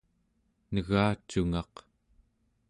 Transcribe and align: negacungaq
negacungaq 0.73 1.75